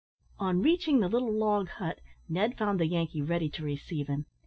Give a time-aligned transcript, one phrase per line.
[0.39, 4.25] On reaching the little log hut, Ned found the Yankee ready to receive him.